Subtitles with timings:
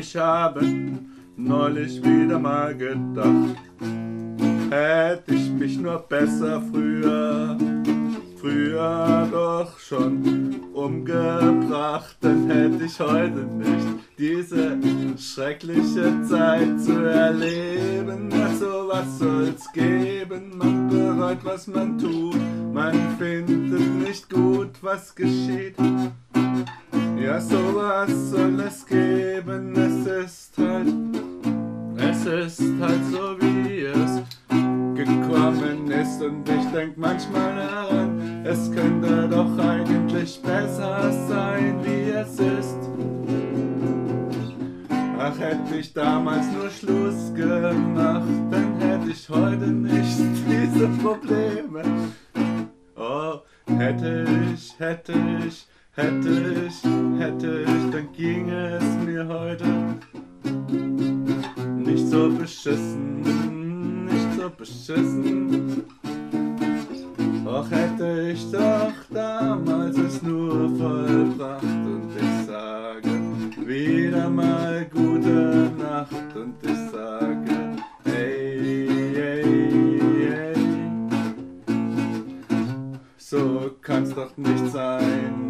[0.00, 0.62] Ich habe
[1.36, 3.54] neulich wieder mal gedacht,
[4.70, 7.58] hätte ich mich nur besser früher,
[8.40, 14.78] früher doch schon umgebracht, dann hätte ich heute nicht diese
[15.18, 18.32] schreckliche Zeit zu erleben.
[18.32, 22.40] Also was soll's geben, man bereut, was man tut,
[22.72, 25.76] man findet nicht gut, was geschieht.
[27.20, 30.86] Ja, sowas soll es geben, es ist halt,
[31.98, 34.22] es ist halt so, wie es
[34.94, 36.22] gekommen ist.
[36.22, 42.78] Und ich denk manchmal daran, es könnte doch eigentlich besser sein, wie es ist.
[45.18, 50.18] Ach, hätte ich damals nur Schluss gemacht, dann hätte ich heute nicht
[50.48, 51.82] diese Probleme.
[52.96, 54.24] Oh, hätte
[54.54, 55.12] ich, hätte
[55.46, 56.82] ich, hätte ich,
[57.18, 59.66] hätte ich, dann ging es mir heute
[61.76, 65.84] nicht so beschissen, nicht so beschissen.
[67.46, 73.08] Och, hätte ich doch damals es nur vollbracht und ich sage
[73.66, 80.54] wieder mal gute Nacht und ich sage hey, hey, hey.
[83.16, 85.49] So kann's doch nicht sein,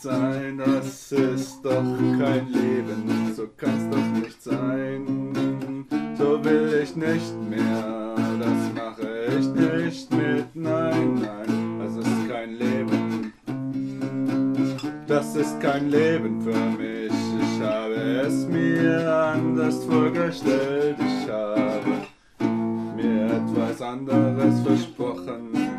[0.00, 1.82] nicht sein, das ist doch
[2.18, 9.48] kein Leben, so kann's doch nicht sein, so will ich nicht mehr, das mache ich
[9.48, 13.32] nicht mit, nein, nein, das ist kein Leben,
[15.06, 17.94] das ist kein Leben für mich, ich habe
[18.26, 22.06] es mir anders vorgestellt, ich habe
[22.96, 25.69] mir etwas anderes versprochen.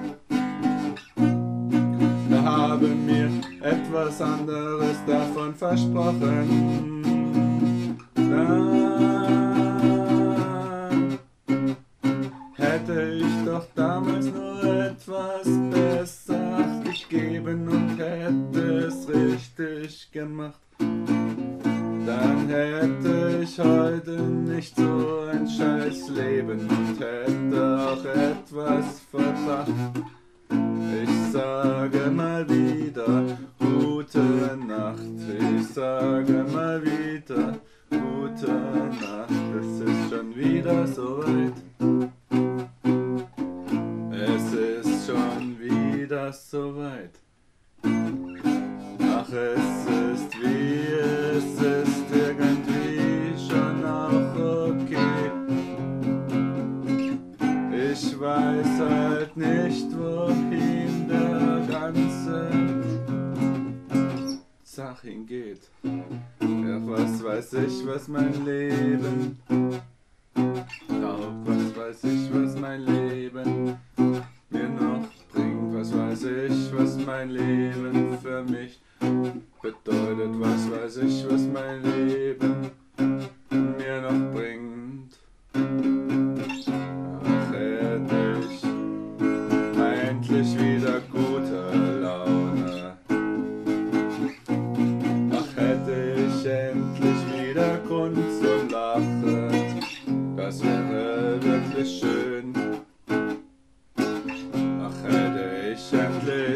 [3.91, 6.17] Etwas anderes davon versprochen.
[8.15, 9.19] Dann
[12.55, 20.61] hätte ich doch damals nur etwas besser gegeben und hätte es richtig gemacht.
[20.79, 29.71] Dann hätte ich heute nicht so ein scheiß Leben und hätte auch etwas verbracht.
[31.03, 32.70] Ich sage mal wieder
[41.11, 41.53] soweit.
[44.11, 47.11] Es ist schon wieder soweit.
[47.83, 50.87] Ach, es ist wie
[51.37, 54.35] es ist irgendwie schon auch
[54.69, 55.31] okay.
[57.91, 62.49] Ich weiß halt nicht, wohin der ganze
[64.63, 65.69] Sachen geht.
[65.83, 69.37] Ja, was weiß ich, was mein Leben.
[71.91, 73.77] Weiß ich, was mein Leben
[74.49, 75.75] mir noch bringt.
[75.75, 78.79] Was weiß ich, was mein Leben für mich
[79.61, 80.31] bedeutet.
[80.39, 82.71] Was weiß ich, was mein Leben
[83.77, 85.19] mir noch bringt.
[87.25, 88.63] Ach, hätte ich
[90.07, 92.95] endlich wieder gute Laune.
[95.33, 97.10] Ach, hätte ich endlich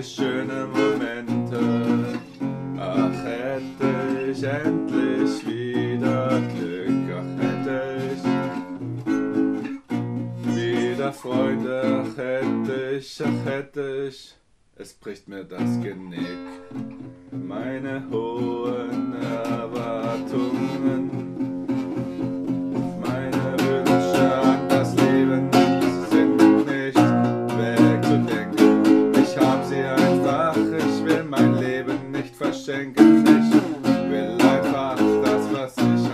[0.04, 2.20] schöne Momente.
[2.80, 7.10] Ach, hätte ich endlich wieder Glück.
[7.18, 7.82] Ach, hätte
[8.14, 8.26] ich
[10.56, 14.36] wieder Freunde, ach hätte ich, ach hätte ich,
[14.76, 16.26] es bricht mir das Genick.
[17.32, 18.95] Meine hohen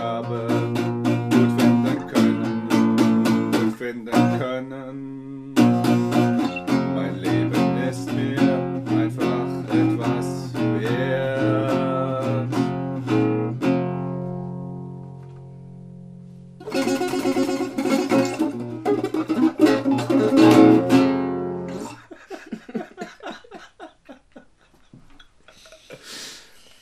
[0.02, 0.51] Kaaba.